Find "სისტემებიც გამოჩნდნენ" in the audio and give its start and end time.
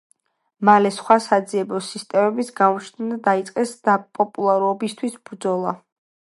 1.87-3.13